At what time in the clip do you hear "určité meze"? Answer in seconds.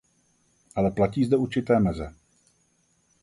1.37-2.15